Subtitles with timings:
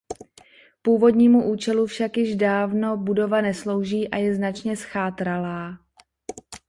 [0.81, 5.77] Původnímu účelu však již dávno budova neslouží a je značně zchátralá.